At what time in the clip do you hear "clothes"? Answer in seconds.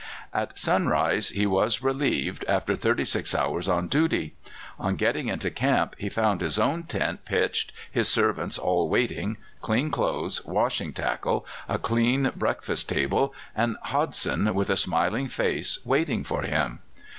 9.91-10.43